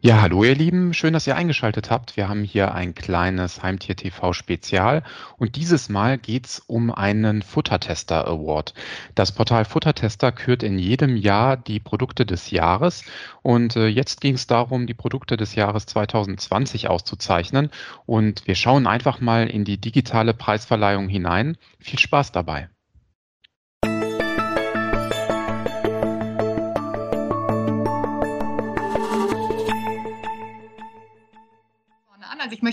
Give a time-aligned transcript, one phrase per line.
[0.00, 2.16] Ja, hallo ihr Lieben, schön, dass ihr eingeschaltet habt.
[2.16, 5.02] Wir haben hier ein kleines Heimtier-TV-Spezial
[5.38, 8.74] und dieses Mal geht's um einen Futtertester Award.
[9.16, 13.02] Das Portal Futtertester kürt in jedem Jahr die Produkte des Jahres
[13.42, 17.70] und äh, jetzt ging es darum, die Produkte des Jahres 2020 auszuzeichnen
[18.06, 21.56] und wir schauen einfach mal in die digitale Preisverleihung hinein.
[21.80, 22.68] Viel Spaß dabei.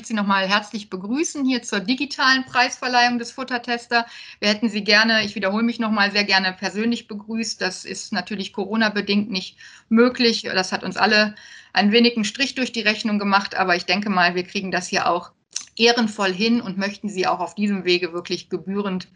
[0.05, 4.05] Möchte Sie nochmal herzlich begrüßen hier zur digitalen Preisverleihung des Futtertester.
[4.40, 7.59] Wir hätten Sie gerne, ich wiederhole mich nochmal, sehr gerne persönlich begrüßt.
[7.59, 9.58] Das ist natürlich Corona-bedingt nicht
[9.90, 10.44] möglich.
[10.44, 11.34] Das hat uns alle
[11.73, 15.31] einen Strich durch die Rechnung gemacht, aber ich denke mal, wir kriegen das hier auch
[15.76, 19.08] ehrenvoll hin und möchten Sie auch auf diesem Wege wirklich gebührend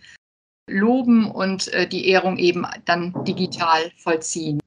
[0.68, 4.60] loben und äh, die Ehrung eben dann digital vollziehen.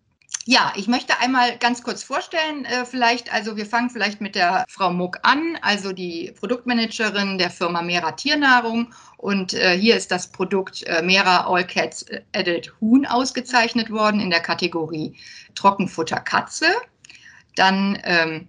[0.45, 4.65] Ja, ich möchte einmal ganz kurz vorstellen, äh, vielleicht, also wir fangen vielleicht mit der
[4.69, 8.93] Frau Muck an, also die Produktmanagerin der Firma Mera Tiernahrung.
[9.19, 14.31] Und äh, hier ist das Produkt äh, Mera All Cats Adult Huhn ausgezeichnet worden in
[14.31, 15.15] der Kategorie
[15.55, 16.67] Trockenfutter Katze.
[17.55, 18.49] Dann ähm,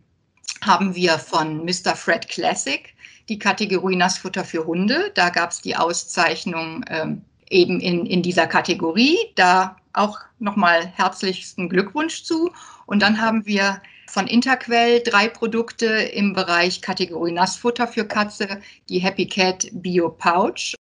[0.61, 1.95] haben wir von Mr.
[1.95, 2.91] Fred Classic
[3.30, 5.11] die Kategorie Nassfutter für Hunde.
[5.13, 9.17] Da gab es die Auszeichnung ähm, eben in, in dieser Kategorie.
[9.35, 12.52] Da auch nochmal herzlichsten Glückwunsch zu.
[12.86, 19.00] Und dann haben wir von Interquell drei Produkte im Bereich Kategorie Nassfutter für Katze, die
[19.00, 20.75] Happy Cat Bio Pouch,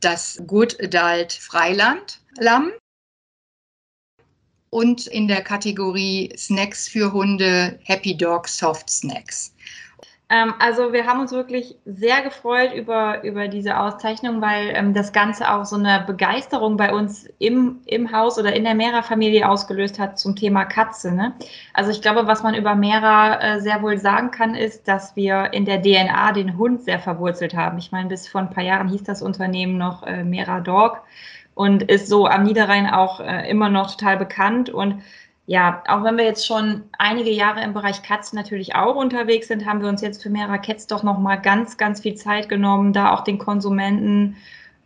[0.00, 2.72] das Good Adult Freiland Lamm
[4.70, 9.54] und in der Kategorie Snacks für Hunde Happy Dog Soft Snacks.
[10.34, 15.12] Ähm, also wir haben uns wirklich sehr gefreut über, über diese Auszeichnung, weil ähm, das
[15.12, 20.00] Ganze auch so eine Begeisterung bei uns im, im Haus oder in der Mera-Familie ausgelöst
[20.00, 21.12] hat zum Thema Katze.
[21.12, 21.34] Ne?
[21.72, 25.52] Also ich glaube, was man über Mera äh, sehr wohl sagen kann, ist, dass wir
[25.52, 27.78] in der DNA den Hund sehr verwurzelt haben.
[27.78, 31.02] Ich meine, bis vor ein paar Jahren hieß das Unternehmen noch äh, Mera Dog
[31.54, 35.00] und ist so am Niederrhein auch äh, immer noch total bekannt und
[35.46, 39.66] ja, auch wenn wir jetzt schon einige Jahre im Bereich Katzen natürlich auch unterwegs sind,
[39.66, 42.94] haben wir uns jetzt für mehrere Cats doch noch mal ganz, ganz viel Zeit genommen,
[42.94, 44.36] da auch den Konsumenten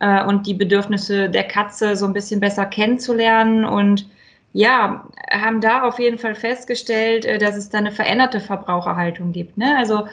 [0.00, 4.08] äh, und die Bedürfnisse der Katze so ein bisschen besser kennenzulernen und
[4.52, 9.58] ja, haben da auf jeden Fall festgestellt, äh, dass es da eine veränderte Verbraucherhaltung gibt.
[9.58, 9.76] Ne?
[9.78, 10.08] Also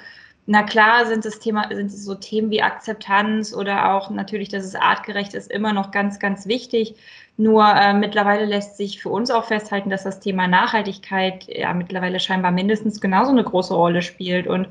[0.47, 4.63] na klar sind es Thema, sind es so Themen wie Akzeptanz oder auch natürlich, dass
[4.63, 6.95] es artgerecht ist, immer noch ganz, ganz wichtig.
[7.38, 12.19] Nur äh, mittlerweile lässt sich für uns auch festhalten, dass das Thema Nachhaltigkeit ja mittlerweile
[12.19, 14.45] scheinbar mindestens genauso eine große Rolle spielt.
[14.45, 14.67] Und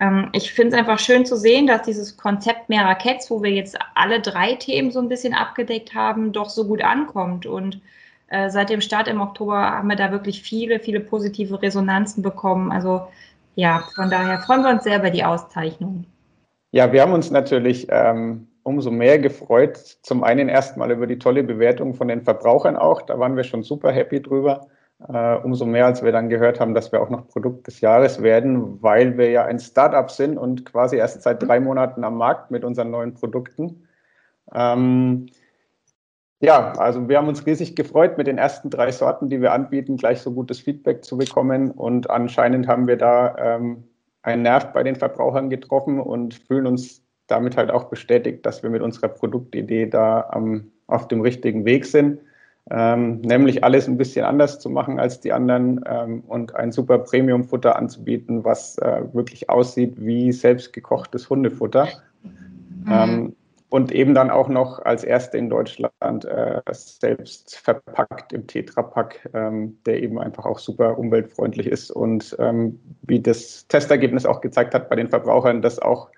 [0.00, 3.50] ähm, ich finde es einfach schön zu sehen, dass dieses Konzept mehrerer Cats, wo wir
[3.50, 7.46] jetzt alle drei Themen so ein bisschen abgedeckt haben, doch so gut ankommt.
[7.46, 7.80] Und
[8.28, 12.72] äh, seit dem Start im Oktober haben wir da wirklich viele, viele positive Resonanzen bekommen.
[12.72, 13.06] Also
[13.54, 16.06] ja, von daher freuen wir uns sehr über die Auszeichnung.
[16.70, 19.76] Ja, wir haben uns natürlich ähm, umso mehr gefreut.
[20.02, 23.02] Zum einen erstmal über die tolle Bewertung von den Verbrauchern auch.
[23.02, 24.66] Da waren wir schon super happy drüber.
[25.08, 28.22] Uh, umso mehr, als wir dann gehört haben, dass wir auch noch Produkt des Jahres
[28.22, 32.52] werden, weil wir ja ein Startup sind und quasi erst seit drei Monaten am Markt
[32.52, 33.88] mit unseren neuen Produkten.
[34.54, 35.26] Ähm,
[36.42, 39.96] ja, also wir haben uns riesig gefreut, mit den ersten drei Sorten, die wir anbieten,
[39.96, 41.70] gleich so gutes Feedback zu bekommen.
[41.70, 43.84] Und anscheinend haben wir da ähm,
[44.22, 48.70] einen Nerv bei den Verbrauchern getroffen und fühlen uns damit halt auch bestätigt, dass wir
[48.70, 52.18] mit unserer Produktidee da ähm, auf dem richtigen Weg sind.
[52.70, 56.98] Ähm, nämlich alles ein bisschen anders zu machen als die anderen ähm, und ein super
[56.98, 61.86] Premium-Futter anzubieten, was äh, wirklich aussieht wie selbstgekochtes Hundefutter.
[62.22, 62.88] Mhm.
[62.90, 63.36] Ähm,
[63.72, 69.78] und eben dann auch noch als erste in Deutschland äh, selbst verpackt im Tetrapack, ähm,
[69.86, 74.90] der eben einfach auch super umweltfreundlich ist und ähm, wie das Testergebnis auch gezeigt hat
[74.90, 76.10] bei den Verbrauchern, das auch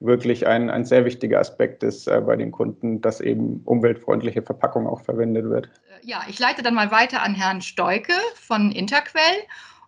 [0.00, 4.86] wirklich ein, ein sehr wichtiger Aspekt ist äh, bei den Kunden, dass eben umweltfreundliche Verpackung
[4.86, 5.70] auch verwendet wird.
[6.02, 9.22] Ja, ich leite dann mal weiter an Herrn Steuke von Interquell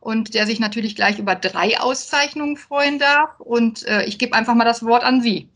[0.00, 3.38] und der sich natürlich gleich über drei Auszeichnungen freuen darf.
[3.40, 5.50] Und äh, ich gebe einfach mal das Wort an Sie.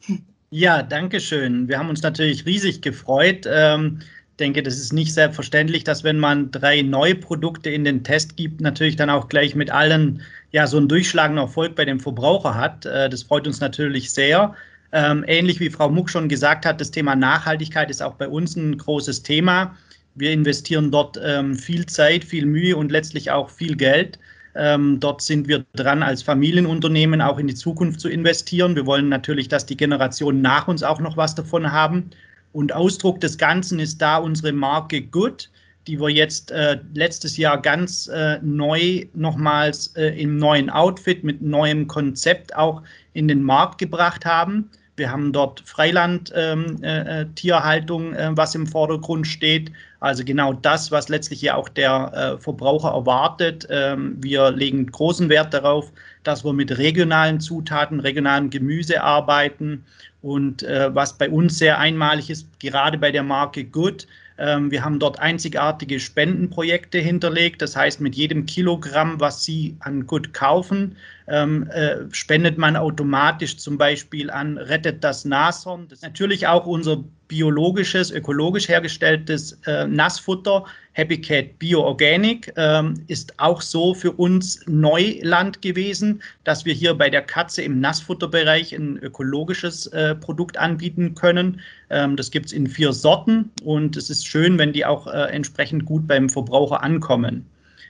[0.56, 1.66] Ja, danke schön.
[1.66, 3.44] Wir haben uns natürlich riesig gefreut.
[3.44, 3.98] Ähm,
[4.38, 8.60] denke, das ist nicht selbstverständlich, dass wenn man drei neue Produkte in den Test gibt,
[8.60, 10.22] natürlich dann auch gleich mit allen
[10.52, 12.86] ja so einen durchschlagenden Erfolg bei dem Verbraucher hat.
[12.86, 14.54] Äh, das freut uns natürlich sehr.
[14.92, 18.54] Ähm, ähnlich wie Frau Muck schon gesagt hat, das Thema Nachhaltigkeit ist auch bei uns
[18.54, 19.76] ein großes Thema.
[20.14, 24.20] Wir investieren dort ähm, viel Zeit, viel Mühe und letztlich auch viel Geld.
[24.54, 28.76] Ähm, dort sind wir dran, als Familienunternehmen auch in die Zukunft zu investieren.
[28.76, 32.10] Wir wollen natürlich, dass die Generationen nach uns auch noch was davon haben.
[32.52, 35.50] Und Ausdruck des Ganzen ist da unsere Marke Good
[35.86, 41.42] die wir jetzt äh, letztes Jahr ganz äh, neu nochmals äh, im neuen Outfit mit
[41.42, 44.70] neuem Konzept auch in den Markt gebracht haben.
[44.96, 49.72] Wir haben dort Freiland-Tierhaltung, ähm, äh, äh, was im Vordergrund steht.
[50.00, 53.66] Also genau das, was letztlich ja auch der äh, Verbraucher erwartet.
[53.70, 55.92] Ähm, wir legen großen Wert darauf,
[56.22, 59.84] dass wir mit regionalen Zutaten, regionalem Gemüse arbeiten.
[60.22, 64.06] Und äh, was bei uns sehr einmalig ist, gerade bei der Marke Good,
[64.38, 67.62] ähm, wir haben dort einzigartige Spendenprojekte hinterlegt.
[67.62, 73.56] Das heißt, mit jedem Kilogramm, was Sie an Good kaufen, ähm, äh, spendet man automatisch
[73.56, 75.88] zum Beispiel an Rettet das Nashorn.
[75.88, 82.94] Das ist natürlich auch unser biologisches, ökologisch hergestelltes äh, Nassfutter, Happy Cat Bio Organic, ähm,
[83.08, 88.72] ist auch so für uns Neuland gewesen, dass wir hier bei der Katze im Nassfutterbereich
[88.72, 91.60] ein ökologisches äh, Produkt anbieten können.
[91.90, 95.30] Ähm, das gibt es in vier Sorten und es ist schön, wenn die auch äh,
[95.32, 97.46] entsprechend gut beim Verbraucher ankommen.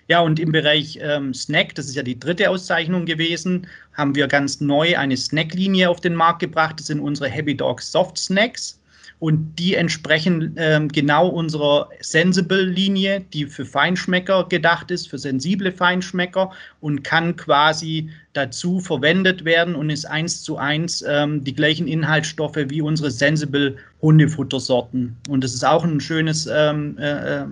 [0.09, 4.29] Ja, und im Bereich ähm, Snack, das ist ja die dritte Auszeichnung gewesen, haben wir
[4.29, 6.79] ganz neu eine Snacklinie auf den Markt gebracht.
[6.79, 8.79] Das sind unsere Happy Dog Soft Snacks
[9.25, 16.51] und die entsprechen ähm, genau unserer Sensible-Linie, die für Feinschmecker gedacht ist, für sensible Feinschmecker
[16.81, 22.59] und kann quasi dazu verwendet werden und ist eins zu eins ähm, die gleichen Inhaltsstoffe
[22.69, 25.17] wie unsere Sensible Hundefuttersorten.
[25.29, 27.47] Und das ist auch ein schönes ähm, äh, äh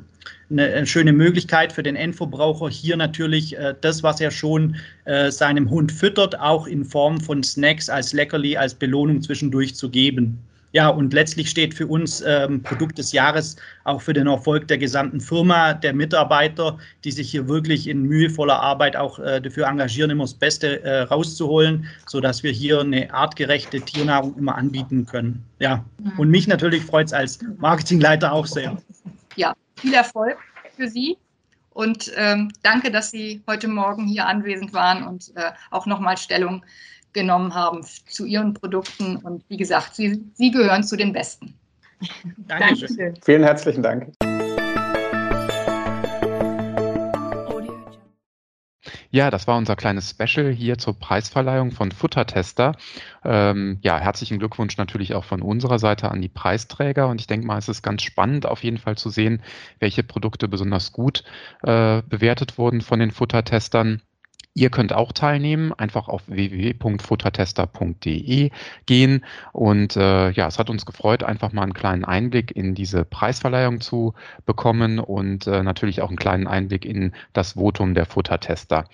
[0.51, 5.71] eine, schöne Möglichkeit für den Endverbraucher, hier natürlich äh, das, was er schon äh, seinem
[5.71, 10.39] Hund füttert, auch in Form von Snacks als Leckerli, als Belohnung zwischendurch zu geben.
[10.73, 14.79] Ja, und letztlich steht für uns ähm, Produkt des Jahres auch für den Erfolg der
[14.79, 20.11] gesamten Firma, der Mitarbeiter, die sich hier wirklich in mühevoller Arbeit auch äh, dafür engagieren,
[20.11, 25.45] immer das Beste äh, rauszuholen, sodass wir hier eine artgerechte Tiernahrung immer anbieten können.
[25.59, 26.13] Ja, mhm.
[26.19, 28.79] und mich natürlich freut es als Marketingleiter auch sehr.
[29.37, 30.39] Ja, viel Erfolg
[30.77, 31.17] für Sie.
[31.71, 36.65] Und ähm, danke, dass Sie heute Morgen hier anwesend waren und äh, auch nochmal Stellung
[37.13, 39.17] genommen haben zu Ihren Produkten.
[39.17, 41.55] Und wie gesagt, Sie, Sie gehören zu den Besten.
[42.49, 42.89] Dankeschön.
[42.89, 43.19] Dankeschön.
[43.23, 44.13] Vielen herzlichen Dank.
[49.15, 52.75] Ja, das war unser kleines Special hier zur Preisverleihung von Futtertester.
[53.23, 57.09] Ähm, ja, herzlichen Glückwunsch natürlich auch von unserer Seite an die Preisträger.
[57.09, 59.43] Und ich denke mal, es ist ganz spannend auf jeden Fall zu sehen,
[59.81, 61.25] welche Produkte besonders gut
[61.63, 64.01] äh, bewertet wurden von den Futtertestern.
[64.55, 68.51] Ihr könnt auch teilnehmen, einfach auf www.futtertester.de
[68.87, 69.25] gehen.
[69.53, 73.81] Und äh, ja, es hat uns gefreut, einfach mal einen kleinen Einblick in diese Preisverleihung
[73.81, 74.13] zu
[74.45, 78.85] bekommen und äh, natürlich auch einen kleinen Einblick in das Votum der Futtertester.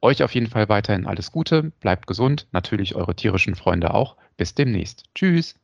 [0.00, 4.16] Euch auf jeden Fall weiterhin alles Gute, bleibt gesund, natürlich eure tierischen Freunde auch.
[4.36, 5.04] Bis demnächst.
[5.14, 5.54] Tschüss.